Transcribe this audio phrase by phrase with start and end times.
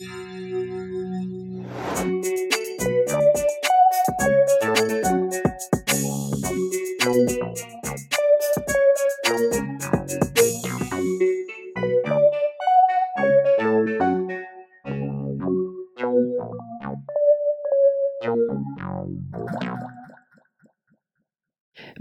[0.00, 1.66] thank
[2.26, 2.47] you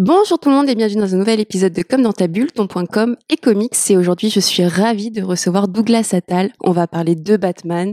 [0.08, 2.50] Bonjour tout le monde et bienvenue dans un nouvel épisode de Comme dans ta bulle,
[2.54, 3.76] ton.com et comics.
[3.90, 6.54] Et aujourd'hui, je suis ravie de recevoir Douglas Attal.
[6.62, 7.92] On va parler de Batman.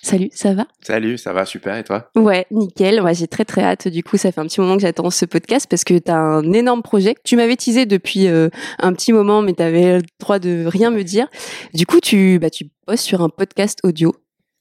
[0.00, 0.68] Salut, ça va?
[0.80, 2.08] Salut, ça va super et toi?
[2.14, 3.00] Ouais, nickel.
[3.02, 3.88] Moi, j'ai très très hâte.
[3.88, 6.16] Du coup, ça fait un petit moment que j'attends ce podcast parce que tu as
[6.16, 7.16] un énorme projet.
[7.24, 8.48] Tu m'avais teasé depuis euh,
[8.78, 11.26] un petit moment, mais tu avais le droit de rien me dire.
[11.74, 14.14] Du coup, tu, bah, tu bosses sur un podcast audio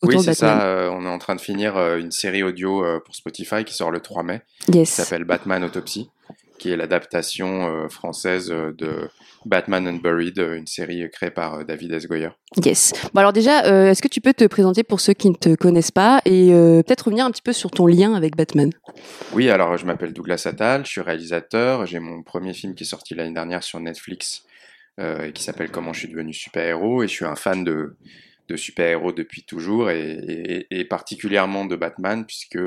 [0.04, 0.62] oui, c'est ça.
[0.66, 3.90] Euh, on est en train de finir euh, une série audio pour Spotify qui sort
[3.90, 4.42] le 3 mai.
[4.72, 4.90] Yes.
[4.90, 6.10] Qui s'appelle Batman Autopsy
[6.58, 9.10] qui est l'adaptation euh, française euh, de
[9.46, 12.08] Batman Unburied, euh, une série créée par David S.
[12.08, 12.30] Goyer.
[12.64, 12.94] Yes.
[13.14, 15.92] Bon alors déjà, est-ce que tu peux te présenter pour ceux qui ne te connaissent
[15.92, 16.52] pas et
[16.86, 18.72] peut-être revenir un petit peu sur ton lien avec Batman?
[19.34, 22.88] Oui, alors je m'appelle Douglas Attal, je suis réalisateur, j'ai mon premier film qui est
[22.88, 24.46] sorti l'année dernière sur Netflix
[24.98, 27.98] euh, qui s'appelle Comment je suis devenu super-héros et je suis un fan de,
[28.48, 32.58] de super-héros depuis toujours et, et, et, particulièrement de Batman puisque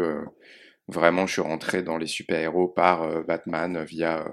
[0.88, 4.30] Vraiment, je suis rentré dans les super-héros par euh, Batman via euh,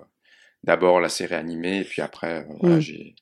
[0.63, 2.81] d'abord la série animée, et puis après, euh, voilà, mm.
[2.81, 3.15] j'ai,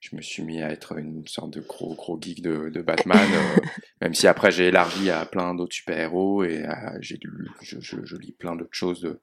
[0.00, 3.20] je me suis mis à être une sorte de gros, gros geek de, de Batman,
[4.00, 6.64] même si après j'ai élargi à plein d'autres super-héros et
[7.00, 7.20] j'ai
[7.60, 9.20] je, je, je, lis plein d'autres choses de,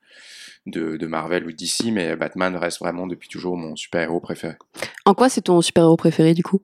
[0.65, 4.55] de, de, Marvel ou DC, mais Batman reste vraiment depuis toujours mon super-héros préféré.
[5.03, 6.61] En quoi c'est ton super-héros préféré du coup?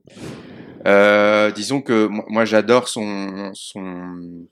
[0.88, 4.48] Euh, Disons que moi j'adore son, son,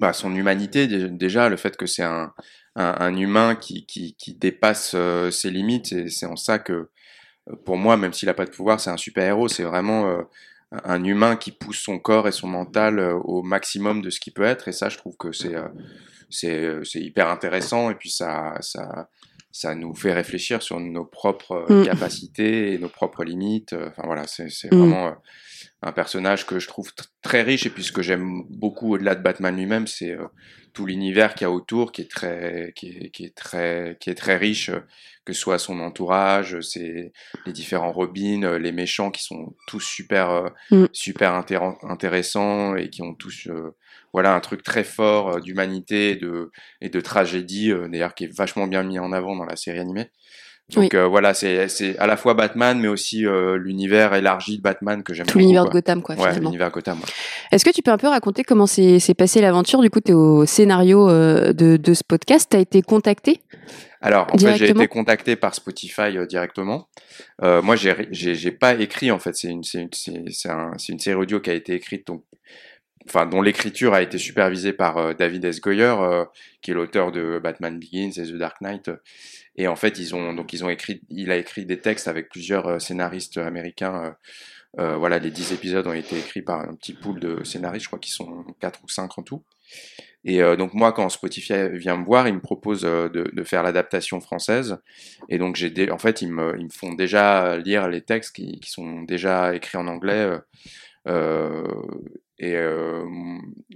[0.00, 2.32] bah, son humanité déjà, le fait que c'est un,
[2.76, 7.76] un, humain qui, qui, dépasse euh, ses limites et c'est en ça que euh, pour
[7.76, 9.48] moi, même s'il n'a pas de pouvoir, c'est un super héros.
[9.48, 10.22] C'est vraiment euh,
[10.84, 14.42] un humain qui pousse son corps et son mental au maximum de ce qu'il peut
[14.42, 15.54] être et ça, je trouve que c'est
[16.28, 19.08] c'est hyper intéressant et puis ça ça
[19.56, 21.84] ça nous fait réfléchir sur nos propres mm.
[21.86, 23.72] capacités et nos propres limites.
[23.72, 24.76] Enfin voilà, c'est mm.
[24.76, 25.16] vraiment
[25.82, 26.90] un personnage que je trouve
[27.22, 30.26] très riche et puis ce que j'aime beaucoup au-delà de Batman lui-même, c'est euh,
[30.72, 34.10] tout l'univers qu'il y a autour qui est très, qui est, qui est très, qui
[34.10, 34.80] est très riche, euh,
[35.26, 37.12] que ce soit son entourage, c'est
[37.44, 40.86] les différents Robins, euh, les méchants qui sont tous super, mm.
[40.92, 43.48] super intéressants et qui ont tous,
[44.12, 46.50] voilà, un truc très fort d'humanité et de,
[46.80, 50.10] et de tragédie, d'ailleurs qui est vachement bien mis en avant dans la série animée.
[50.74, 55.04] Donc euh, voilà, c'est à la fois Batman, mais aussi euh, l'univers élargi de Batman
[55.04, 56.16] que j'aime Tout l'univers de Gotham, quoi.
[56.16, 56.98] Ouais, l'univers Gotham.
[56.98, 57.04] Ouais.
[57.52, 60.14] Est-ce que tu peux un peu raconter comment s'est passé l'aventure Du coup, tu es
[60.14, 62.48] au scénario euh, de, de, ce podcast?
[62.50, 63.40] Tu as été contacté?
[64.00, 66.88] Alors, en fait, j'ai été contacté par Spotify euh, directement.
[67.42, 69.36] Euh, moi, j'ai pas écrit, en fait.
[69.36, 69.88] C'est une, une,
[70.46, 72.24] un, une série audio qui a été écrite donc,
[73.06, 75.60] enfin dont l'écriture a été supervisée par David S.
[75.60, 76.24] Goyer, euh,
[76.62, 78.90] qui est l'auteur de Batman Begins et The Dark Knight.
[79.56, 82.28] Et en fait, ils ont donc ils ont écrit, il a écrit des textes avec
[82.28, 84.04] plusieurs euh, scénaristes américains.
[84.04, 84.10] Euh,
[84.78, 87.88] euh, voilà, les dix épisodes ont été écrits par un petit pool de scénaristes, je
[87.88, 89.42] crois qu'ils sont quatre ou cinq en tout.
[90.24, 94.20] Et euh, donc moi, quand Spotify vient me voir, il me propose de, faire l'adaptation
[94.20, 94.78] française.
[95.28, 99.54] Et donc j'ai, en fait, ils me, font déjà lire les textes qui, sont déjà
[99.54, 100.30] écrits en anglais.
[101.06, 101.64] Euh,
[102.38, 102.56] et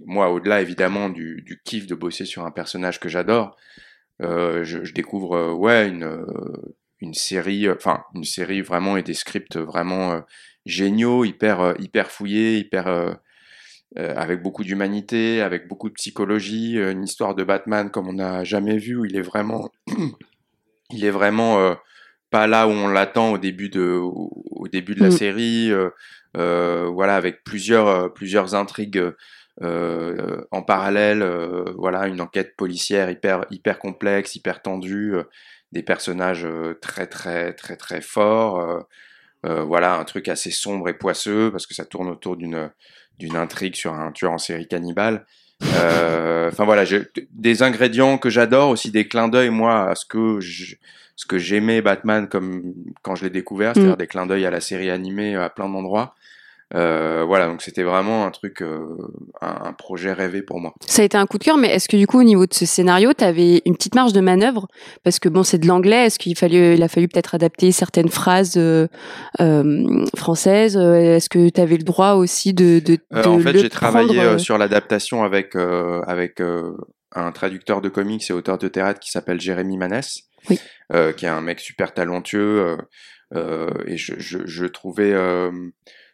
[0.05, 3.57] moi, au-delà évidemment du, du kiff de bosser sur un personnage que j'adore,
[4.23, 6.27] euh, je, je, découvre euh, ouais une euh,
[7.01, 10.23] une série, enfin une série vraiment et des scripts vraiment
[10.67, 13.17] géniaux, hyper hyper fouillés, hyper
[13.97, 18.77] avec beaucoup d'humanité, avec beaucoup de psychologie, une histoire de Batman comme on n'a jamais
[18.77, 19.71] vu où il est vraiment
[20.91, 21.75] il est vraiment
[22.31, 25.13] pas là où on l'attend au début de au, début de la mm.
[25.13, 25.73] série
[26.35, 29.13] voilà avec plusieurs plusieurs intrigues
[29.63, 35.25] euh, en parallèle, euh, voilà, une enquête policière hyper hyper complexe, hyper tendue, euh,
[35.73, 36.47] des personnages
[36.81, 38.85] très très très très forts.
[39.45, 42.71] voilà, un truc assez sombre et poisseux parce que ça tourne autour d'une
[43.19, 45.27] d'une intrigue sur un tueur en série cannibale.
[45.63, 46.85] Enfin voilà,
[47.31, 50.75] des ingrédients que j'adore, aussi des clins d'œil moi à ce que je,
[51.17, 53.99] ce que j'aimais Batman comme quand je l'ai découvert, c'est-à-dire mm.
[53.99, 56.15] des clins d'œil à la série animée à plein d'endroits.
[56.75, 58.97] Euh, voilà, donc c'était vraiment un truc, euh,
[59.41, 60.73] un, projet rêvé pour moi.
[60.87, 62.55] Ça a été un coup de cœur, mais est-ce que du coup au niveau de
[62.55, 64.69] ce scénario, tu avais une petite marge de manœuvre?
[65.03, 66.07] Parce que bon, c'est de l'anglais.
[66.07, 68.87] Est-ce qu'il fallait, il a fallu peut-être adapter certaines phrases euh,
[69.41, 70.77] euh françaises?
[70.77, 74.57] Est-ce que tu avais le droit aussi de, de, de En fait, j'ai travaillé sur
[74.57, 76.41] l'adaptation avec avec
[77.13, 80.61] un traducteur de comics et auteur de théâtre qui s'appelle Jérémy Manès, oui.
[81.17, 82.77] qui est un mec super talentueux.
[83.35, 85.13] et je, je, je trouvais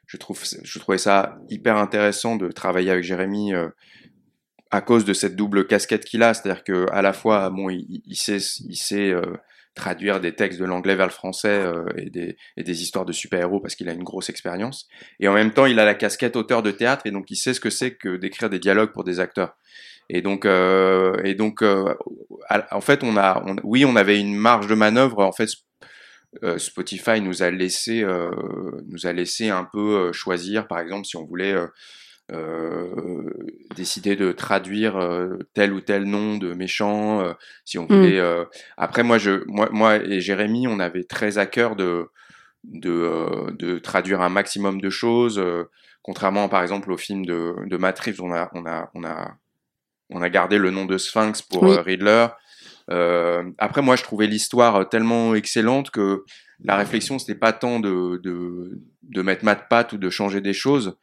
[0.07, 3.53] je trouve, je trouvais ça hyper intéressant de travailler avec Jérémy
[4.71, 8.17] à cause de cette double casquette qu'il a, c'est-à-dire que à la fois, bon, il,
[8.17, 8.39] sait,
[8.69, 9.13] il sait
[9.77, 13.13] traduire des textes de l'anglais vers le français euh, et, des, et, des, histoires de
[13.13, 14.89] super-héros parce qu'il a une grosse expérience.
[15.21, 17.55] Et en même temps, il a la casquette auteur de théâtre et donc il sait
[17.55, 19.55] ce que c'est que d'écrire des dialogues pour des acteurs.
[20.09, 21.95] Et donc, euh, et donc, euh,
[22.71, 25.23] en fait, on a, oui, on avait une marge de manœuvre.
[25.23, 25.49] En fait,
[26.43, 28.31] euh, Spotify nous a laissé, euh,
[28.89, 31.55] nous a laissé un peu choisir, par exemple, si on voulait
[32.33, 33.31] euh,
[33.77, 37.33] décider de traduire euh, tel ou tel nom de méchant, euh,
[37.65, 37.87] si on mm.
[37.87, 38.21] voulait.
[38.77, 42.09] Après, moi, je, moi, moi et Jérémy, on avait très à cœur de,
[42.65, 45.41] de, de traduire un maximum de choses.
[46.03, 49.37] contrairement, par exemple, au film de, de Matt Reeves, on a, on a, on a,
[50.11, 52.27] on a gardé le nom de Sphinx pour Riddler.
[52.91, 56.25] Euh, après, moi, je trouvais l'histoire tellement excellente que
[56.65, 60.53] la réflexion, c'était pas tant de, de, de mettre Matt Pat ou de changer des
[60.53, 60.97] choses,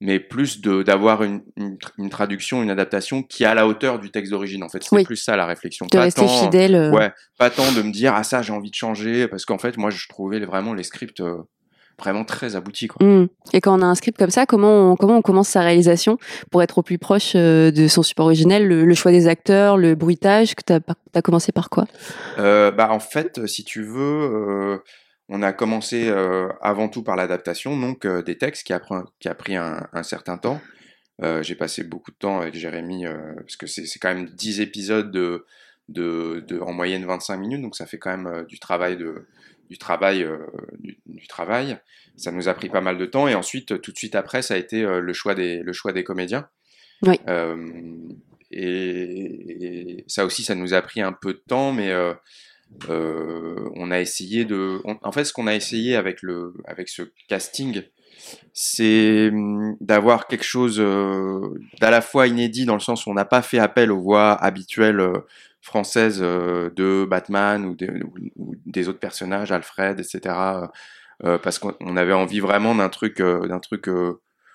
[0.00, 4.10] mais plus de d'avoir une, une, traduction, une adaptation qui est à la hauteur du
[4.10, 4.62] texte d'origine.
[4.62, 5.86] En fait, c'est plus ça la réflexion.
[5.90, 6.74] De rester fidèle.
[6.74, 6.90] Euh.
[6.90, 9.76] Ouais, pas tant de me dire ah ça j'ai envie de changer parce qu'en fait
[9.76, 11.42] moi je trouvais vraiment les scripts euh,
[12.00, 12.88] vraiment très aboutis.
[12.88, 13.06] Quoi.
[13.06, 13.28] Mmh.
[13.52, 16.18] Et quand on a un script comme ça, comment on, comment on commence sa réalisation
[16.50, 19.94] pour être au plus proche euh, de son support originel, le, choix des acteurs, le
[19.94, 20.80] bruitage, que tu as,
[21.14, 21.86] as, commencé par quoi?
[22.36, 24.80] Bah en fait, si tu veux
[25.30, 28.82] on a commencé euh, avant tout par l'adaptation, donc euh, des textes qui a,
[29.20, 30.60] qui a pris un, certain temps.
[31.22, 33.04] Euh, j'ai passé beaucoup de temps avec Jérémy,
[33.36, 35.46] parce que c'est quand même 10 épisodes de,
[35.90, 39.26] de, en moyenne 25 minutes, donc ça fait quand même du travail de,
[39.68, 40.26] du travail,
[40.78, 41.78] du, travail.
[42.16, 44.54] Ça nous a pris pas mal de temps et ensuite, tout de suite après, ça
[44.54, 46.48] a été le choix des, le choix des comédiens.
[47.02, 47.18] Oui.
[48.50, 51.92] et, ça aussi, ça nous a pris un peu de temps, mais
[52.88, 54.80] euh, on a essayé de.
[54.84, 57.82] en fait, ce qu'on a essayé avec, le, avec ce casting,
[58.52, 61.40] c'est hum, d'avoir quelque chose euh,
[61.80, 64.32] d'à la fois inédit dans le sens où on n'a pas fait appel aux voix
[64.32, 65.18] habituelles euh,
[65.60, 67.76] françaises de Batman ou,
[68.66, 70.34] des autres personnages, Alfred, etc.
[71.20, 73.88] parce qu'on avait envie vraiment d'un truc, d'un truc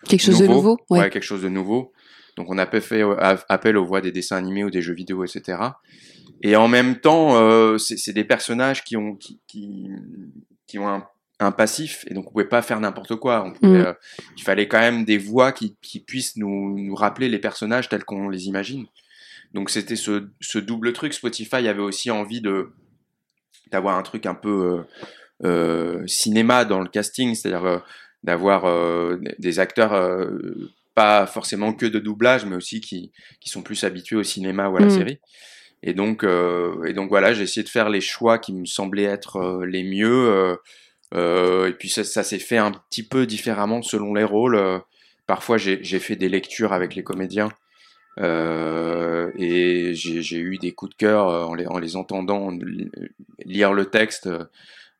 [0.07, 1.09] quelque chose de nouveau, ouais.
[1.09, 1.93] quelque chose de nouveau.
[2.37, 3.03] Donc on a fait
[3.49, 5.57] appel aux voix des dessins animés ou des jeux vidéo, etc.
[6.41, 9.89] Et en même temps, euh, c'est des personnages qui ont, qui, qui,
[10.67, 11.07] qui ont un,
[11.39, 13.45] un, passif, et donc on pouvait pas faire n'importe quoi.
[13.45, 13.75] On mm.
[13.75, 13.93] euh,
[14.37, 18.03] il fallait quand même des voix qui, qui puissent nous, nous, rappeler les personnages tels
[18.03, 18.85] qu'on les imagine.
[19.55, 21.13] Donc c'était ce, ce, double truc.
[21.13, 22.73] Spotify avait aussi envie de
[23.71, 24.85] d'avoir un truc un peu
[25.43, 27.79] euh, euh cinéma dans le casting, c'est-à-dire euh,
[28.21, 28.65] d'avoir
[29.39, 30.27] des acteurs
[30.93, 34.77] pas forcément que de doublage, mais aussi qui, qui sont plus habitués au cinéma ou
[34.77, 34.97] à la mm.
[34.97, 35.19] série.
[35.83, 39.63] Et donc, et donc voilà, j'ai essayé de faire les choix qui me semblaient être
[39.65, 40.57] les mieux.
[41.13, 44.59] Et puis ça, ça s'est fait un petit peu différemment selon les rôles.
[45.27, 47.49] parfois, j'ai fait des lectures avec les comédiens.
[48.17, 52.51] Et j'ai eu des coups de cœur en les, en les entendant
[53.45, 54.29] lire le texte.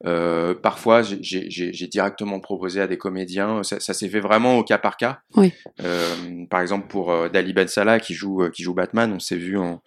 [0.03, 3.63] Euh, parfois, j'ai directement proposé à des comédiens.
[3.63, 5.19] Ça, ça s'est fait vraiment au cas par cas.
[5.35, 5.53] Oui.
[5.81, 9.37] Euh, par exemple, pour euh, Dali Ben Salah qui joue qui joue Batman, on s'est
[9.37, 9.81] vu en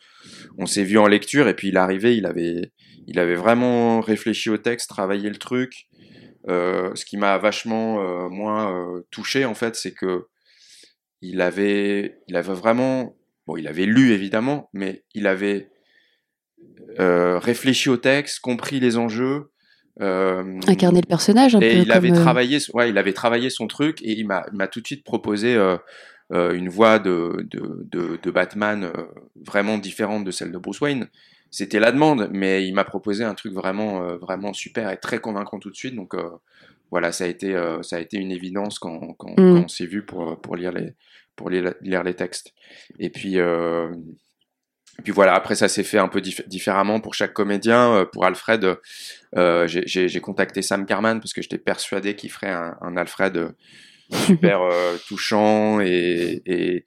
[0.56, 2.72] on s'est vu en lecture et puis il est arrivé, il avait
[3.06, 5.86] il avait vraiment réfléchi au texte, travaillé le truc.
[6.48, 10.26] Euh, ce qui m'a vachement euh, moins touché en fait, c'est que
[11.20, 13.17] il avait il avait vraiment
[13.48, 15.70] bon, il avait lu évidemment, mais il avait
[16.98, 19.50] réfléchi au texte, compris les enjeux.
[20.00, 21.82] Euh, Incarner le personnage un et peu.
[21.82, 24.86] Il avait euh, travaillé, ouais, il avait travaillé son truc et il m'a, tout de
[24.86, 25.76] suite proposé euh,
[26.32, 30.80] euh, une voix de, de, de, de Batman euh, vraiment différente de celle de Bruce
[30.80, 31.08] Wayne.
[31.50, 35.58] C'était la demande, mais il m'a proposé un truc vraiment, vraiment super et très convaincant
[35.58, 35.96] tout de suite.
[35.96, 36.14] Donc
[36.90, 39.36] voilà, ça a été, ça a été une évidence quand, quand, mm.
[39.36, 40.92] quand on s'est vu pour, pour lire les,
[41.38, 42.52] pour lire, lire les textes.
[42.98, 43.38] Et puis
[44.98, 47.94] et puis voilà, après ça s'est fait un peu différemment pour chaque comédien.
[47.94, 48.76] Euh, pour Alfred,
[49.36, 53.50] euh, j'ai contacté Sam Carman parce que j'étais persuadé qu'il ferait un, un, Alfred euh,
[54.26, 56.84] super euh, touchant et, et,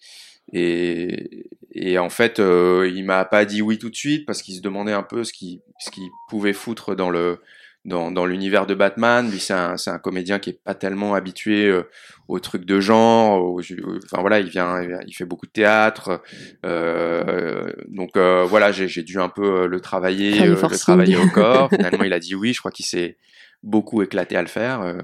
[0.51, 4.55] et, et, en fait, euh, il m'a pas dit oui tout de suite parce qu'il
[4.55, 7.39] se demandait un peu ce qu'il ce qu'il pouvait foutre dans le
[7.85, 9.29] dans, dans l'univers de Batman.
[9.29, 11.83] Lui, c'est un, un, comédien qui est pas tellement habitué euh,
[12.31, 13.59] aux trucs de genre.
[14.05, 16.21] enfin voilà, il vient, il fait beaucoup de théâtre.
[16.65, 21.69] Euh, donc euh, voilà, j'ai dû un peu euh, le travailler, le travailler au corps.
[21.69, 22.53] Finalement, il a dit oui.
[22.53, 23.17] Je crois qu'il s'est
[23.63, 24.95] beaucoup éclaté à le faire.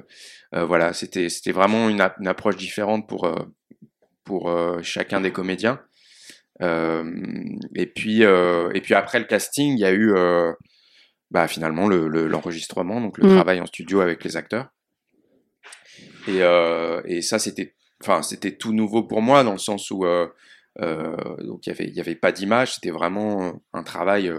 [0.53, 3.29] voilà, c'était c'était vraiment une, une, approche différente pour
[4.23, 4.49] pour
[4.81, 5.81] chacun des comédiens.
[6.61, 10.13] et puis et puis après le casting, il y a eu
[11.31, 13.35] bah, finalement l'enregistrement, le, donc le mm.
[13.35, 14.67] travail en studio avec les acteurs.
[16.27, 20.05] Et, euh, et ça, c'était, enfin, c'était tout nouveau pour moi dans le sens où
[20.05, 20.27] euh,
[20.81, 24.31] euh, donc il y avait, il y avait pas d'image, c'était vraiment un travail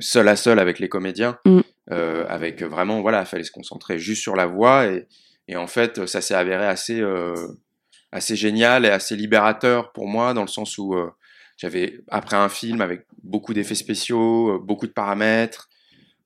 [0.00, 1.60] seul à seul avec les comédiens, mm.
[2.28, 5.06] avec vraiment, voilà, il fallait se concentrer juste sur la voix et,
[5.48, 7.02] et en fait, ça s'est avéré assez,
[8.10, 10.94] assez génial et assez libérateur pour moi dans le sens où
[11.56, 15.70] j'avais après un film avec beaucoup d'effets spéciaux, beaucoup de paramètres,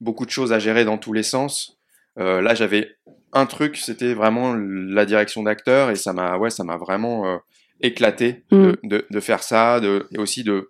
[0.00, 1.78] beaucoup de choses à gérer dans tous les sens.
[2.18, 2.96] Euh, là, j'avais
[3.32, 7.36] un truc, c'était vraiment la direction d'acteur et ça m'a, ouais, ça m'a vraiment euh,
[7.80, 8.72] éclaté mm.
[8.84, 10.68] de, de, faire ça, de, et aussi de,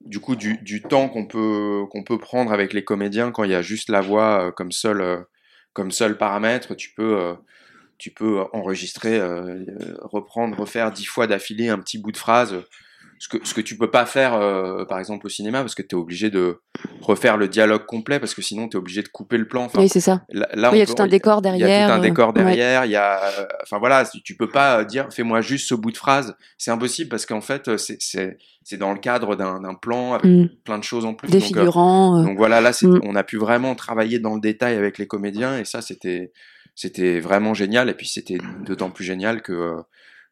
[0.00, 3.50] du coup, du, du temps qu'on peut, qu'on peut prendre avec les comédiens quand il
[3.50, 5.24] y a juste la voix euh, comme seul,
[5.72, 6.74] comme seul paramètre.
[6.76, 7.34] Tu peux,
[7.98, 9.20] tu peux enregistrer,
[10.02, 12.56] reprendre, refaire dix fois d'affilée un petit bout de phrase
[13.18, 15.82] ce que, ce que tu peux pas faire, euh, par exemple, au cinéma, parce que
[15.82, 16.60] tu es obligé de
[17.00, 19.64] refaire le dialogue complet, parce que sinon, tu es obligé de couper le plan.
[19.64, 20.22] Enfin, oui, c'est ça.
[20.30, 21.68] Là, il y a tout un décor derrière.
[21.68, 22.84] Il y a tout un décor derrière.
[22.84, 23.20] Il y a,
[23.62, 26.36] enfin voilà, tu peux pas dire, fais-moi juste ce bout de phrase.
[26.56, 30.48] C'est impossible parce qu'en fait, c'est dans le cadre d'un plan avec mm.
[30.64, 31.28] plein de choses en plus.
[31.28, 32.20] Des donc, euh, figurants.
[32.20, 32.24] Euh.
[32.24, 33.00] donc voilà, là, mm.
[33.02, 36.32] on a pu vraiment travailler dans le détail avec les comédiens et ça, c'était
[36.74, 37.88] c'était vraiment génial.
[37.88, 39.74] Et puis, c'était d'autant plus génial que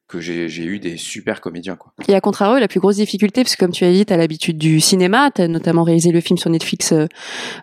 [0.09, 1.77] que j'ai eu des super comédiens.
[1.77, 1.93] Quoi.
[2.09, 4.17] Et à contrario, la plus grosse difficulté, parce que comme tu as dit, tu as
[4.17, 7.07] l'habitude du cinéma, tu as notamment réalisé le film sur Netflix euh,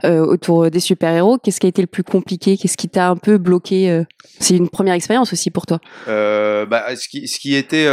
[0.04, 1.38] euh, autour des super-héros.
[1.38, 2.58] Qu'est-ce qui a été le plus compliqué?
[2.58, 4.04] Qu'est-ce qui t'a un peu bloqué euh?
[4.40, 5.80] C'est une première expérience aussi pour toi.
[6.06, 7.88] bah, ce, qui, ce qui était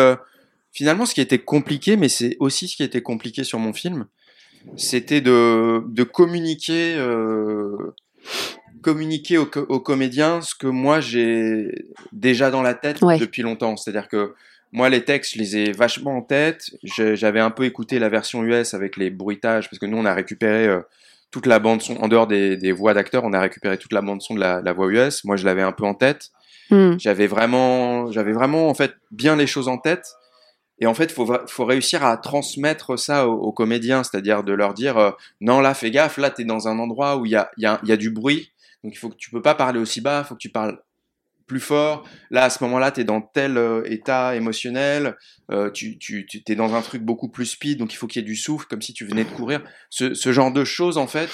[0.72, 4.06] finalement ce qui était compliqué, mais c'est aussi ce qui était compliqué sur mon film,
[4.76, 6.96] c'était de, de communiquer
[8.82, 13.76] communiquer aux, comédiens ce que moi j'ai déjà dans la tête depuis longtemps.
[13.76, 14.34] C'est-à-dire que
[14.72, 16.70] moi, les textes, je les ai vachement en tête.
[16.84, 20.14] J'avais un peu écouté la version US avec les bruitages, parce que nous, on a
[20.14, 20.80] récupéré euh,
[21.30, 24.22] toute la bande son, en dehors des, voix d'acteurs, on a récupéré toute la bande
[24.22, 25.24] son de la, voix US.
[25.24, 26.30] Moi, je l'avais un peu en tête.
[26.70, 26.94] Hmm.
[26.98, 30.06] J'avais vraiment, j'avais vraiment en fait bien les choses en tête.
[30.78, 34.96] Et en fait, faut faut réussir à transmettre ça aux, comédiens, c'est-à-dire de leur dire
[34.96, 35.10] euh,
[35.40, 37.66] non là, fais gaffe, là, tu es dans un endroit où il y a, y,
[37.66, 38.50] a, y a du bruit
[38.82, 40.78] donc il faut que tu peux pas parler aussi bas, il faut que tu parles
[41.46, 42.08] plus fort.
[42.30, 45.16] Là, à ce moment-là, tu es dans tel euh, état émotionnel,
[45.50, 48.22] euh, tu, tu, tu es dans un truc beaucoup plus speed, donc il faut qu'il
[48.22, 49.60] y ait du souffle, comme si tu venais de courir.
[49.90, 51.28] Ce, ce genre de choses, en fait,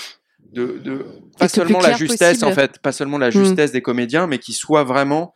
[0.52, 1.06] de, de
[1.38, 3.32] pas seulement la justesse, en fait, pas seulement la hmm.
[3.32, 5.34] justesse des comédiens, mais qui soit vraiment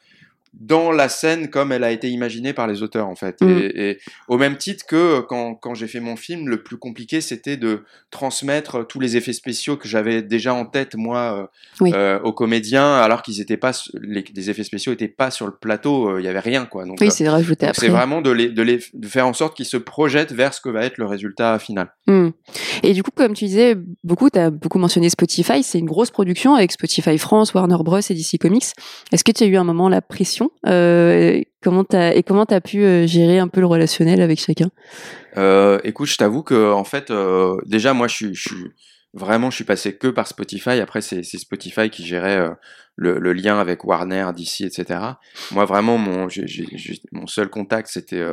[0.52, 3.40] dans la scène comme elle a été imaginée par les auteurs en fait.
[3.40, 3.58] Mm.
[3.74, 7.56] Et, au même titre que quand, quand j'ai fait mon film, le plus compliqué c'était
[7.56, 11.48] de transmettre tous les effets spéciaux que j'avais déjà en tête moi
[11.82, 15.52] euh, euh, aux comédiens, alors qu'ils étaient pas les, effets spéciaux étaient pas sur le
[15.52, 16.84] plateau, euh, il y avait rien quoi.
[16.84, 17.86] Donc oui, c'est rajouté après.
[17.86, 20.60] C'est vraiment de les, de les de faire en sorte qu'ils se projettent vers ce
[20.60, 21.94] que va être le résultat final.
[22.06, 22.30] Mm.
[22.82, 26.10] Et du coup, comme tu disais, beaucoup, tu as beaucoup mentionné Spotify, c'est une grosse
[26.10, 28.66] production avec Spotify France, Warner Bros et DC Comics.
[29.12, 32.54] Est-ce que tu as eu un moment la pression euh, comment as, et comment tu
[32.54, 34.70] as pu euh, gérer un peu le relationnel avec chacun?
[35.36, 37.12] Euh, Écoute, je t'avoue que en fait,
[37.66, 38.48] déjà moi, je suis,
[39.14, 40.80] vraiment, je suis passé que par Spotify.
[40.80, 42.50] Après, c'est Spotify qui gérait
[42.96, 45.00] le, lien avec Warner, DC, etc.
[45.52, 46.28] Moi, vraiment, mon,
[47.26, 48.24] seul contact, c'était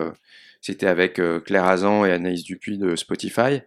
[0.62, 3.62] c'était avec Claire Azan et Anaïs Dupuis de Spotify.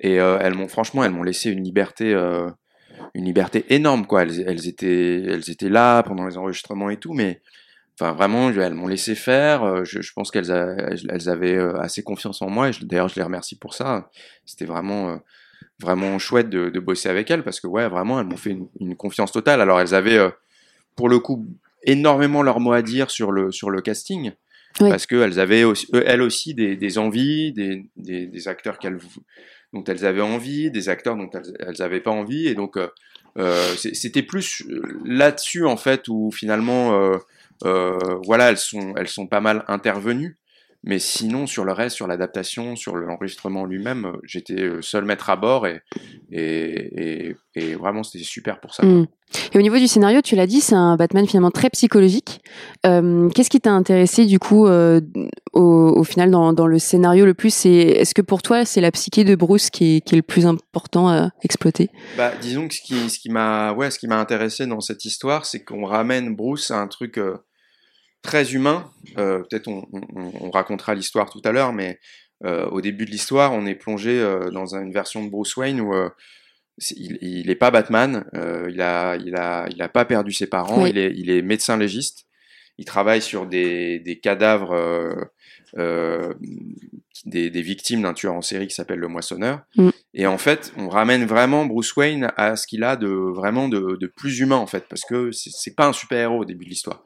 [0.00, 2.14] Et elles m'ont, franchement, elles m'ont laissé une liberté
[3.14, 7.14] une liberté énorme quoi elles, elles, étaient elles étaient là pendant les enregistrements et tout
[7.14, 7.40] mais
[8.00, 9.64] Enfin, vraiment, elles m'ont laissé faire.
[9.64, 12.68] Euh, je, je pense qu'elles elles avaient euh, assez confiance en moi.
[12.68, 14.08] Et d'ailleurs, je les remercie pour ça.
[14.46, 15.16] C'était vraiment, euh,
[15.80, 18.68] vraiment chouette de, de, bosser avec elles parce que, ouais, vraiment, elles m'ont fait une,
[18.78, 19.60] une, confiance totale.
[19.60, 20.30] Alors, elles avaient,
[20.94, 21.48] pour le coup,
[21.82, 24.30] énormément leur mot à dire sur le, sur le casting.
[24.78, 28.98] Parce qu'elles avaient aussi, elles aussi des, des envies, des, des, des acteurs qu'elles,
[29.72, 32.46] dont elles avaient envie, des acteurs dont elles n'avaient pas envie.
[32.46, 32.78] Et donc,
[33.76, 34.62] c'était plus
[35.04, 37.18] là-dessus, en fait, où finalement euh,
[37.62, 40.38] voilà, elles sont, elles sont pas mal intervenues.
[40.84, 45.28] Mais sinon, sur le reste, sur l'adaptation, sur l'enregistrement lui-même, euh, j'étais euh, seul maître
[45.28, 45.82] à bord et,
[46.30, 48.86] et, et, vraiment, c'était super pour ça.
[48.86, 49.08] Mm.
[49.52, 52.40] Et au niveau du scénario, tu l'as dit, c'est un Batman finalement très psychologique.
[52.84, 55.00] Qu'est-ce qui t'a intéressé du coup au,
[55.52, 57.66] au, final dans, dans, le scénario le plus?
[57.66, 60.46] Est-ce que pour toi, c'est la psyché de Bruce qui est, qui est le plus
[60.46, 61.90] important à exploiter?
[62.16, 65.04] Bah, Disons que ce qui, ce qui m'a ouais, ce qui m'a intéressé dans cette
[65.04, 67.20] histoire, c'est qu'on ramène Bruce à un truc
[68.22, 68.90] très humain.
[69.16, 71.98] Euh, peut-être on, on, racontera l'histoire tout à l'heure, mais
[72.44, 75.80] euh, au début de l'histoire, on est plongé euh, dans une version de Bruce Wayne
[75.80, 75.94] où
[76.96, 80.96] il n'est pas Batman, il a, il a, il a pas perdu ses parents, il,
[80.96, 82.26] est, il est médecin légiste,
[82.78, 85.28] il travaille sur des, des cadavres
[87.24, 89.62] des, des, victimes d'un tueur en série qui s'appelle le moissonneur.
[89.76, 89.90] Mm.
[90.14, 93.96] Et en fait, on ramène vraiment Bruce Wayne à ce qu'il a de vraiment de,
[93.96, 96.70] de, plus humain en fait, parce que c'est pas un super héros au début de
[96.70, 97.02] l'histoire.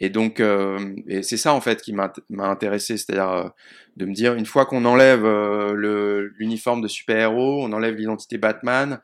[0.00, 3.52] Et donc, et c'est ça en fait qui m'a intéressé, c'est-à-dire
[3.96, 5.26] de me dire une fois qu'on enlève
[6.38, 9.00] l'uniforme de super-héros, on enlève l'identité Batman,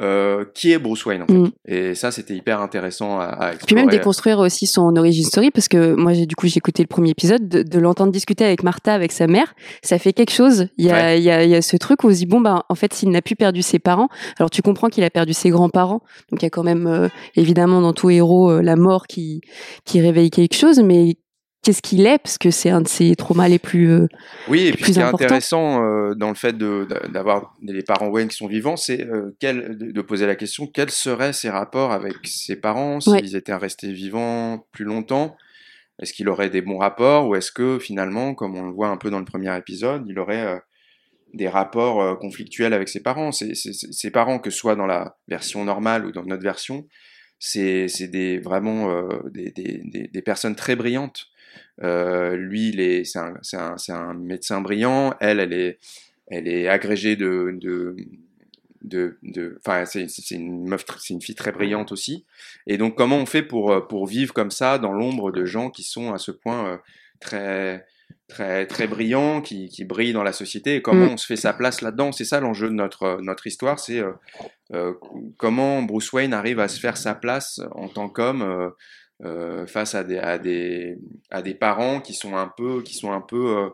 [0.00, 1.32] euh, qui est Bruce Wayne en fait.
[1.32, 1.50] Mm.
[1.66, 3.66] Et ça, c'était hyper intéressant à, à explorer.
[3.66, 6.82] Puis même déconstruire aussi son origin story, parce que moi, j'ai du coup, j'ai écouté
[6.82, 10.68] le premier épisode, de, l'entendre discuter avec Martha, avec sa mère, ça fait quelque chose.
[10.76, 12.26] Il y a, il y a, il y a ce truc où on se dit
[12.26, 15.10] bon bah en fait, s'il n'a plus perdu ses parents, alors tu comprends qu'il a
[15.10, 18.62] perdu ses grands-parents, donc il y a quand même euh, évidemment dans tout héros euh,
[18.62, 19.40] la mort qui
[19.84, 21.16] qui réveille quelque chose, mais
[21.66, 24.06] qu'est-ce qu'il est parce que c'est un de ses traumas les plus euh,
[24.46, 28.28] oui et puis ce qui est intéressant euh, dans le fait d'avoir des parents Wayne
[28.28, 32.54] qui sont vivants c'est euh, de poser la question quels seraient ses rapports avec ses
[32.54, 35.36] parents s'ils étaient restés vivants plus longtemps?
[36.00, 38.96] Est-ce qu'il aurait des bons rapports ou est-ce que finalement comme on le voit un
[38.96, 40.62] peu dans le premier épisode il aurait
[41.34, 43.32] des rapports conflictuels avec ses parents?
[43.32, 46.86] Ses parents que ce soit dans la version normale ou dans notre version
[47.40, 51.26] c'est des vraiment des, des, des, personnes très brillantes
[51.82, 55.14] euh, lui, il est, c'est un, un, un, médecin brillant.
[55.20, 55.78] Elle, elle est,
[56.28, 57.96] elle est agrégée de,
[59.64, 62.24] enfin, c'est, une meuf, c'est une fille très brillante aussi.
[62.66, 65.82] Et donc, comment on fait pour, pour vivre comme ça dans l'ombre de gens qui
[65.82, 66.76] sont à ce point euh,
[67.20, 67.86] très,
[68.28, 70.76] très, très brillants, qui, qui brillent dans la société?
[70.76, 71.10] Et comment mm.
[71.10, 72.12] on se fait sa place là-dedans?
[72.12, 74.02] C'est ça l'enjeu de notre, notre histoire, c'est
[74.72, 74.94] euh,
[75.36, 78.72] comment Bruce Wayne arrive à se faire sa place en tant qu'homme
[79.24, 80.98] euh, face à des, à, des,
[81.30, 83.68] à des parents qui sont un peu, qui sont un peu euh,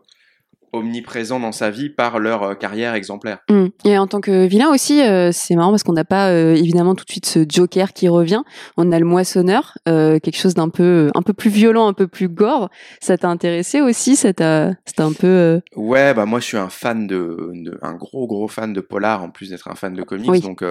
[0.73, 3.41] omniprésents dans sa vie par leur euh, carrière exemplaire.
[3.51, 3.67] Mmh.
[3.85, 5.01] Et en tant que vilain aussi,
[5.33, 8.43] c'est marrant parce qu'on n'a pas évidemment tout de suite ce Joker qui revient.
[8.77, 12.29] On a le moissonneur, quelque chose d'un peu un peu plus violent, un peu plus
[12.29, 12.71] gore.
[13.01, 14.15] Ça t'a intéressé aussi?
[14.15, 15.61] C'était un peu.
[15.75, 19.25] Ouais, bah moi je suis un fan de, de, un gros gros fan de polar
[19.25, 20.63] en plus d'être un fan de comics, donc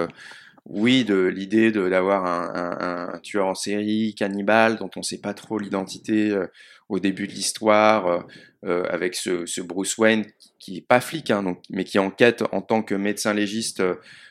[0.66, 5.58] oui, de l'idée d'avoir un, tueur en série cannibale dont on ne sait pas trop
[5.58, 6.46] l'identité euh,
[6.88, 8.20] au début de l'histoire, euh,
[8.64, 10.24] euh, avec ce, ce, Bruce Wayne
[10.60, 13.82] qui n'est pas flic, hein, donc, mais qui enquête en tant que médecin légiste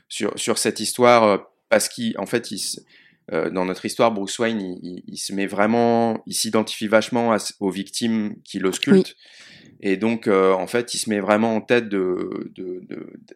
[0.08, 2.48] sur, sur cette histoire parce qu'en fait,
[3.30, 8.36] dans notre histoire, Bruce Wayne, il, il se met vraiment, il s'identifie vachement aux victimes
[8.44, 9.16] qui l'auscultent.
[9.82, 12.30] Et donc, euh, en fait, il se met vraiment en tête de,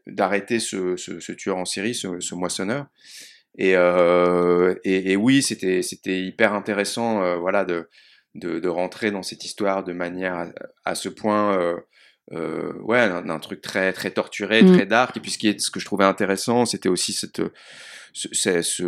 [0.05, 2.85] d'arrêter ce, ce, tueur en série, ce, moissonneur.
[3.57, 5.81] Et, euh, et, et, oui, c'était,
[6.21, 7.89] hyper intéressant, euh, voilà, de,
[8.35, 10.51] de, de, rentrer dans cette histoire de manière
[10.83, 11.57] à, ce point,
[12.31, 14.73] ouais, d'un, truc très, très torturé, mm.
[14.73, 15.17] très dark.
[15.17, 17.41] Et puis, ce, qui est, ce que je trouvais intéressant, c'était aussi cette,
[18.13, 18.83] c'est ce,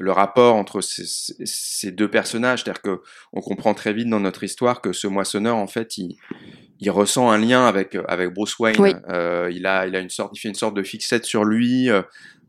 [0.00, 1.04] le rapport entre ces,
[1.44, 3.02] ces deux personnages, c'est-à-dire que
[3.34, 6.16] on comprend très vite dans notre histoire que ce moissonneur, en fait, il,
[6.80, 9.00] il ressent un lien avec avec Bruce Wayne.
[9.08, 11.90] Euh, il a il a une sorte il fait une sorte de fixette sur lui.
[11.90, 12.02] Euh,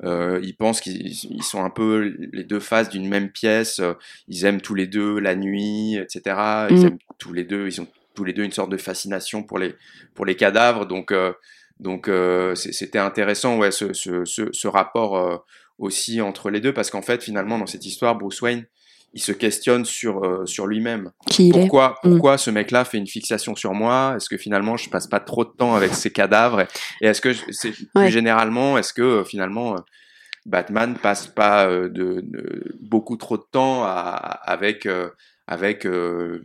[0.04, 3.82] euh il pense qu'ils sont un peu les deux faces d'une même pièce.
[4.28, 6.68] Ils aiment tous les deux la nuit, etc.
[6.70, 6.86] Ils mm.
[6.86, 7.68] aiment tous les deux.
[7.68, 9.76] Ils ont tous les deux une sorte de fascination pour les
[10.14, 10.86] pour les cadavres.
[10.86, 11.34] Donc euh,
[11.80, 15.46] donc euh, c'était intéressant ouais ce ce, ce, ce rapport
[15.80, 18.66] aussi entre les deux parce qu'en fait finalement dans cette histoire Bruce Wayne
[19.14, 21.12] il se questionne sur euh, sur lui-même.
[21.52, 22.12] Pourquoi mm.
[22.12, 24.14] pourquoi ce mec-là fait une fixation sur moi?
[24.16, 26.68] Est-ce que finalement je passe pas trop de temps avec ses cadavres?
[27.02, 29.80] Et est-ce que c'est plus généralement est-ce que euh, finalement euh,
[30.46, 32.24] Batman passe pas de,
[32.80, 34.88] beaucoup trop de temps avec
[35.52, 35.88] avec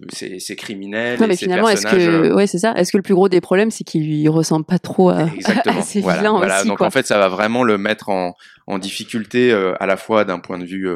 [0.09, 2.73] ces, criminels non, mais finalement, est-ce que, ouais, c'est ça.
[2.73, 5.83] Est-ce que le plus gros des problèmes, c'est qu'il lui ressemble pas trop à, Exactement.
[5.83, 6.65] ces voilà, voilà.
[6.65, 8.35] Donc en fait, ça va vraiment le mettre en,
[8.67, 10.89] en difficulté à la fois d'un point de vue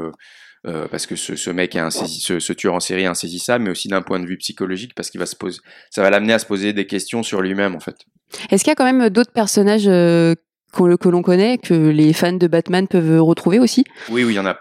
[0.67, 3.71] euh, parce que ce, ce mec est ce, ce, tueur en série est insaisissable, mais
[3.71, 6.39] aussi d'un point de vue psychologique, parce qu'il va se poser, ça va l'amener à
[6.39, 7.97] se poser des questions sur lui-même, en fait.
[8.51, 10.35] Est-ce qu'il y a quand même d'autres personnages euh,
[10.73, 13.85] que l'on connaît, que les fans de Batman peuvent retrouver aussi?
[14.11, 14.59] Oui, oui, il y en a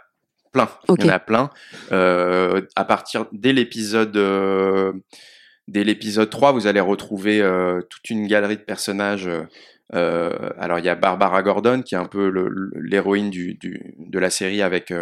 [0.66, 0.96] plein.
[0.98, 1.50] Il y en a plein.
[1.92, 4.94] Euh, à partir dès l'épisode euh,
[5.68, 9.30] dès l'épisode 3, vous allez retrouver euh, toute une galerie de personnages
[9.94, 12.30] alors il y a Barbara Gordon qui est un peu
[12.76, 14.94] l'héroïne du, du, de la série avec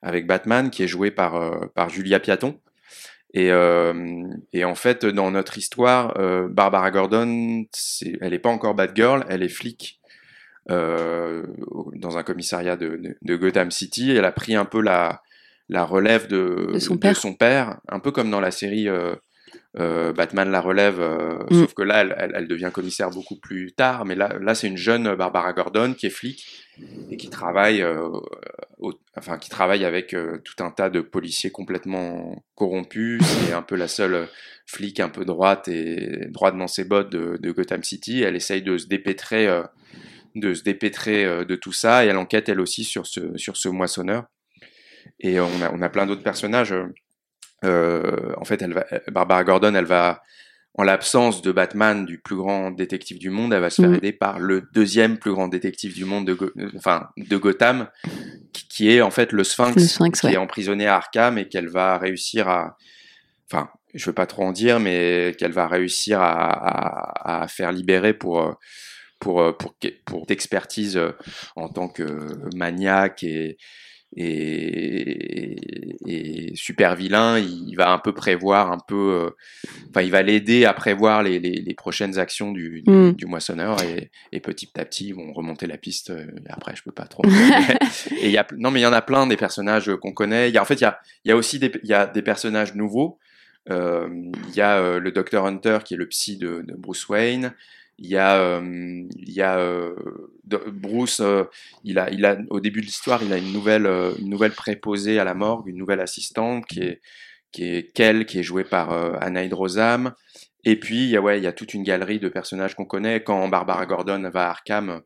[0.00, 2.60] avec Batman, qui est jouée par par Julia Piaton.
[3.34, 3.48] Et,
[4.52, 6.14] et en fait, dans notre histoire,
[6.50, 7.64] Barbara Gordon,
[8.20, 9.98] elle n'est pas encore Batgirl, elle est flic
[10.70, 11.42] euh,
[11.94, 14.10] dans un commissariat de, de, Gotham City.
[14.10, 15.22] Elle a pris un peu la,
[15.68, 17.16] la relève de, de, son, père.
[17.16, 17.80] son, père.
[17.88, 18.88] un peu comme dans la série
[19.78, 21.60] euh, Batman la relève, euh, mm.
[21.60, 24.06] sauf que là, elle, elle, devient commissaire beaucoup plus tard.
[24.06, 26.44] Mais là, là c'est une jeune Barbara Gordon qui est flic
[27.10, 28.08] et qui travaille, euh,
[29.16, 33.22] enfin, qui travaille avec tout un tas de policiers complètement corrompus.
[33.22, 34.28] C'est un peu la seule
[34.66, 38.22] flic un peu droite et droite dans ses bottes de Gotham City.
[38.22, 39.48] Elle essaye de se dépêtrer,
[40.40, 43.68] de se dépêtrer de tout ça et elle enquête elle aussi sur ce, sur ce
[43.68, 44.24] moissonneur.
[45.20, 46.74] Et on a, on a plein d'autres personnages
[47.62, 50.22] en fait, elle va, Barbara Gordon, elle va
[50.78, 53.96] en l'absence de Batman, du plus grand détective du monde, elle va se faire mm.
[53.96, 57.88] aider par le deuxième plus grand détective du monde, de, enfin, de Gotham,
[58.52, 62.48] qui, est en fait le Sphinx, qui est emprisonné à Arkham et qu'elle va réussir
[62.48, 62.76] à,
[63.50, 68.14] enfin, je veux pas trop en dire, mais qu'elle va réussir à, à, faire libérer
[68.14, 68.56] pour
[69.18, 71.00] pour pour pour, d'expertise
[71.56, 72.04] en tant que
[72.54, 73.58] maniaque et
[74.16, 75.56] et,
[76.54, 79.30] super vilain, il va un peu prévoir un peu, euh,
[79.90, 83.14] enfin il va l'aider à prévoir les, les, prochaines actions du, du, mm.
[83.26, 86.10] moissonneur et, et, petit à petit ils vont remonter la piste.
[86.10, 87.22] Euh, après je peux pas trop.
[88.20, 90.50] et y a non mais il y en a plein des personnages qu'on connaît.
[90.50, 92.74] Y a en fait il y a, y a aussi des, y a des personnages
[92.74, 93.18] nouveaux.
[93.70, 94.08] Euh,
[94.48, 97.52] il y a le Dr Hunter qui est le psy de, de Bruce Wayne.
[97.98, 98.60] Il y a, euh,
[99.16, 99.94] il y a euh,
[100.44, 101.44] Bruce, euh,
[101.82, 103.86] il a, il a, au début de l'histoire, il a une nouvelle,
[104.20, 107.00] une nouvelle préposée à la morgue, une nouvelle assistante qui est,
[107.50, 110.14] qui est Kel, qui est jouée par Anaïd Rosam.
[110.64, 112.84] Et puis, il y, a, ouais, il y a toute une galerie de personnages qu'on
[112.84, 113.22] connaît.
[113.22, 115.02] Quand Barbara Gordon va à Arkham,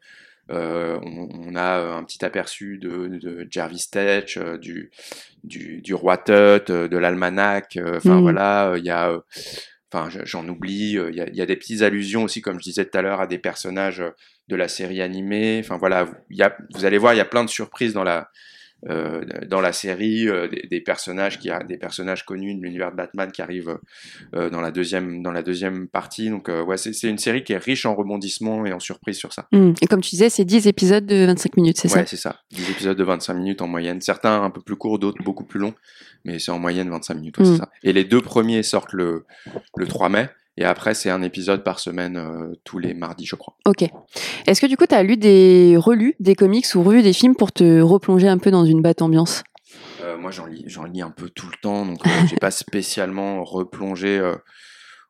[0.50, 4.90] euh, on, on, a un petit aperçu de, de Jarvis Tetch, du,
[5.44, 7.78] du, du roi Tut, de l'almanach.
[7.78, 8.20] Enfin mmh.
[8.20, 9.18] voilà, il y a
[9.92, 10.96] Enfin, j'en oublie.
[10.96, 13.26] Euh, il y, a, des petites allusions aussi, comme je disais tout à l'heure, à
[13.26, 14.11] des personnages euh,
[14.48, 15.61] de la série animée.
[15.62, 16.09] Enfin voilà,
[16.74, 18.31] vous allez voir, il y a plein de surprises dans la,
[18.88, 20.27] euh, dans la série,
[20.68, 23.79] des, personnages qui a des personnages connus de l'univers de Batman qui arrivent
[24.33, 26.31] dans la deuxième dans la deuxième partie.
[26.31, 29.47] Donc ouais, c'est une série qui est riche en rebondissements et en surprises sur ça.
[29.53, 29.73] Mmh.
[29.81, 32.01] Et comme tu disais, c'est 10 épisodes de 25 minutes, c'est ça?
[32.01, 32.40] Ouais, c'est ça.
[32.51, 34.01] 10 épisodes de 25 minutes en moyenne.
[34.01, 35.75] Certains un peu plus courts, d'autres beaucoup plus longs
[36.25, 37.38] mais c'est en moyenne 25 minutes.
[37.38, 37.57] Mm.
[37.57, 37.68] ça.
[37.83, 39.25] Et les deux premiers sortent le,
[39.77, 40.29] le 3 mai.
[40.57, 43.57] Et après, c'est un épisode par semaine euh, tous les mardis, je crois.
[43.67, 43.85] Ok.
[44.47, 47.35] Est-ce que du coup, tu as lu des relus, des comics ou revu des films
[47.35, 49.43] pour te replonger un peu dans une batte ambiance?
[50.03, 52.51] Euh, Moi, j'en lis, j'en lis un peu tout le temps, donc euh, j'ai pas
[52.51, 54.21] spécialement replongé.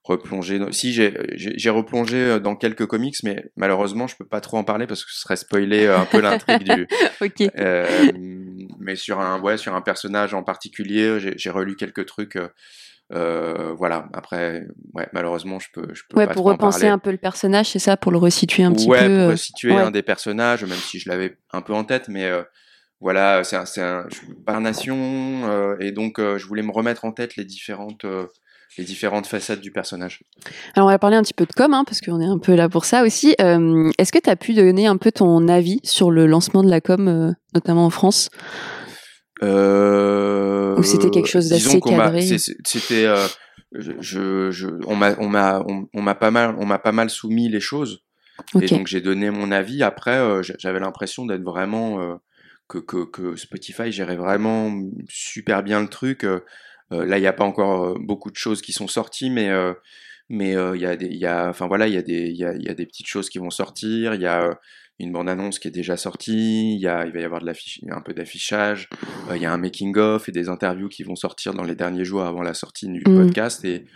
[0.05, 4.65] replongé Si j'ai, j'ai, replongé dans quelques comics, mais malheureusement, je peux pas trop en
[4.65, 6.87] parler parce que ce serait spoiler un peu l'intrigue du.
[7.21, 7.51] ok
[8.79, 12.37] mais sur un, ouais, sur un personnage en particulier, j'ai relu quelques trucs.
[13.13, 14.09] Euh, euh, voilà.
[14.13, 17.79] Après, ouais, malheureusement, je peux, je peux ouais, pour repenser un peu le personnage, c'est
[17.79, 18.93] ça, pour le resituer un petit peu.
[18.93, 22.09] Ouais, pour euh, resituer un des personnages, même si je l'avais un peu en tête,
[22.09, 22.31] mais
[23.01, 24.07] voilà, c'est un, un,
[24.47, 28.07] par nation, et donc je voulais me remettre en tête les différentes
[28.79, 30.23] les différentes facettes du personnage.
[30.75, 32.55] Alors on va parler un petit peu de com, hein, parce qu'on est un peu
[32.55, 33.35] là pour ça aussi.
[33.41, 36.71] Euh, est-ce que tu as pu donner un peu ton avis sur le lancement de
[36.71, 38.31] la com, euh, notamment en France?
[39.43, 42.23] Euh, Ou c'était quelque chose d'assez cadré
[42.65, 43.07] C'était,
[43.73, 47.49] je, je, on m'a, on m'a, on, m'a pas mal, on m'a pas mal soumis
[47.49, 48.03] les choses,
[48.61, 49.83] et donc j'ai donné mon avis.
[49.83, 52.19] Après, j'avais l'impression d'être vraiment
[52.69, 54.73] que, que, que Spotify gérait vraiment
[55.09, 56.25] super bien le truc.
[56.93, 59.49] Euh, là, il n'y a pas encore euh, beaucoup de choses qui sont sorties, mais
[59.49, 59.75] euh,
[60.29, 62.45] mais il y a des, y a, enfin voilà, il y a des, il y
[62.45, 64.15] a, y a, des petites choses qui vont sortir.
[64.15, 64.59] Il y a
[64.99, 66.75] une bande annonce qui est déjà sortie.
[66.75, 67.53] Il y a, il va y avoir de
[67.91, 68.89] un peu d'affichage.
[69.35, 72.05] Il y a un making of et des interviews qui vont sortir dans les derniers
[72.05, 73.17] jours avant la sortie du mmh.
[73.17, 73.65] podcast.
[73.65, 73.87] Et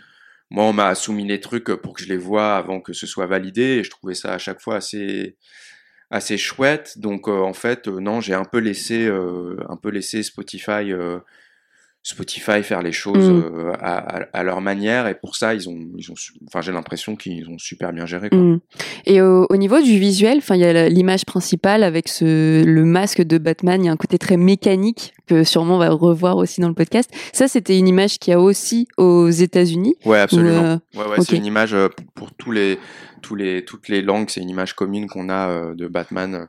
[0.49, 3.27] moi, on m'a soumis les trucs pour que je les vois avant que ce soit
[3.27, 3.77] validé.
[3.77, 5.37] Et je trouvais ça à chaque fois assez
[6.09, 6.99] assez chouette.
[6.99, 10.93] Donc en fait, non, j'ai un peu laissé, un peu laissé Spotify
[12.07, 13.51] Spotify faire les choses mm.
[13.53, 15.07] euh, à, leur manière.
[15.07, 16.15] Et pour ça ils ont ils ont
[16.47, 18.39] enfin j'ai l'impression qu'ils ont super bien géré quoi.
[18.39, 18.59] Mm.
[19.05, 23.21] et au, niveau du visuel enfin il y a l'image principale avec ce le masque
[23.21, 23.83] de Batman.
[23.83, 26.73] Il y a un côté très mécanique que sûrement on va revoir aussi dans le
[26.73, 27.11] podcast.
[27.33, 29.95] Ça c'était une image qui a aussi aux États-Unis.
[30.05, 30.63] Ouais absolument.
[30.63, 32.79] Euh, ouais, ouais c'est une image euh, pour, tous les
[33.21, 36.47] tous les toutes les langues c'est une image commune qu'on a de Batman.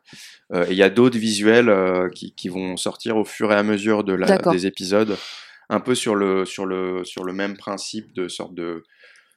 [0.54, 1.70] Et il y a d'autres visuels
[2.14, 5.16] qui, qui vont sortir au fur et à mesure de la, des épisodes
[5.70, 8.84] un peu sur le, sur le, sur le même principe de sorte de.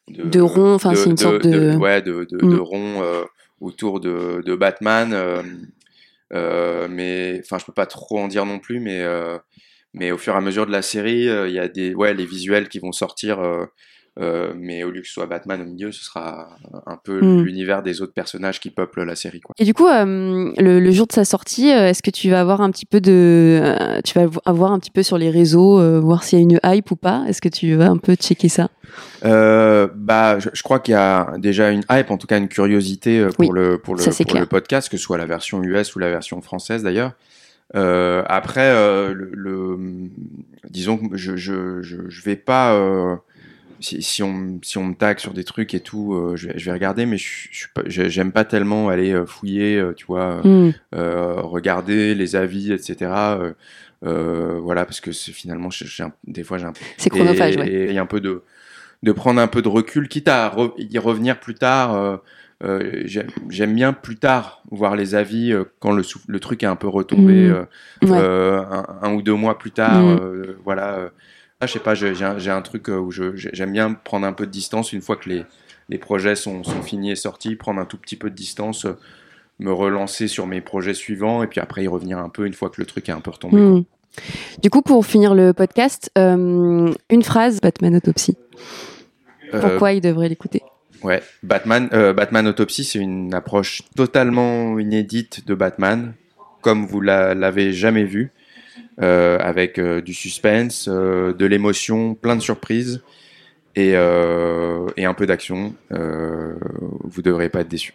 [0.08, 1.76] De, rond, enfin, c'est une sorte de.
[1.78, 2.60] ouais, de, de, mm.
[2.60, 3.24] rond euh,
[3.60, 5.13] autour de, de Batman.
[5.13, 5.41] Euh,
[6.34, 9.06] euh, mais, enfin, je peux pas trop en dire non plus, mais,
[9.94, 12.26] mais au fur et à mesure de la série, il y a des, ouais, les
[12.26, 13.39] visuels qui vont sortir
[14.19, 16.50] euh, mais au lieu que ce soit Batman au milieu, ce sera
[16.86, 17.43] un peu hmm.
[17.43, 19.39] l'univers des autres personnages qui peuplent la série.
[19.39, 19.56] Quoi.
[19.58, 22.60] Et du coup, euh, le, jour de sa sortie, euh, est-ce que tu vas avoir
[22.60, 26.39] un petit peu de, tu vas avoir un petit peu sur les réseaux, voir s'il
[26.39, 27.24] y a une hype ou pas?
[27.28, 28.69] Est-ce que tu vas un peu checker ça?
[29.24, 33.54] Bah, je, crois qu'il y a déjà une hype, en tout cas une curiosité pour
[33.54, 36.41] le pour le, pour le podcast, que ce soit la version US ou la version
[36.41, 37.13] française d'ailleurs.
[37.74, 38.74] après,
[39.13, 39.78] le,
[40.69, 42.78] disons que je, je, je, je vais pas
[43.82, 46.65] si, on, si on me tag sur des trucs et tout, euh, je, vais, je,
[46.65, 50.74] vais, regarder, mais je j'aime pas tellement aller euh, fouiller, euh, tu vois, mm.
[50.94, 53.12] regarder les avis, etc.
[54.02, 55.70] voilà, parce que finalement,
[56.26, 58.44] des fois, j'ai un C'est chronophage, et, et, un peu de,
[59.04, 62.20] de prendre un peu de recul, quitte à y revenir plus tard.
[62.63, 63.04] Euh,
[63.50, 66.88] j'aime bien plus tard voir les avis euh, quand le, le, truc est un peu
[66.88, 68.12] retombé mmh.
[68.12, 68.63] euh,
[69.02, 70.04] un, ou deux mois plus tard.
[70.04, 70.56] Mmh.
[70.63, 71.10] voilà.
[71.62, 74.52] Ah, je sais pas, j'ai un, un, truc où j'aime bien prendre un peu de
[74.52, 75.45] distance une fois que les,
[75.89, 78.88] les projets sont, sont, finis et sortis, prendre un tout petit peu de distance,
[79.60, 82.69] me relancer sur mes projets suivants et puis après y revenir un peu une fois
[82.69, 83.58] que le truc est un peu retombé.
[83.58, 83.86] Mmh.
[84.62, 88.36] Du coup, pour finir le podcast, une phrase, Batman Autopsy.
[89.52, 90.63] Pourquoi il devrait l'écouter?
[91.04, 96.13] Ouais, Batman, euh, Batman Autopsy, c'est une approche totalement inédite de Batman,
[96.62, 98.40] comme vous l'avez jamais vu, euh,
[98.97, 103.01] avec euh, du suspense, de l'émotion, plein de surprises
[103.75, 105.73] et, et un peu d'action.
[105.89, 107.93] vous devrez pas être déçus.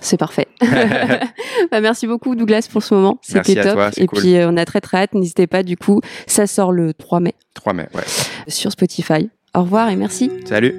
[0.00, 0.48] C'est parfait.
[1.70, 3.18] bah, merci beaucoup Douglas pour ce moment.
[3.22, 3.74] C'était top.
[3.74, 5.14] Toi, et puis on a très très hâte.
[5.14, 7.34] N'hésitez pas du coup, ça sort le 3 mai.
[7.54, 8.02] 3 mai, ouais.
[8.48, 9.28] Sur Spotify.
[9.54, 10.30] Au revoir et merci.
[10.46, 10.74] Salut.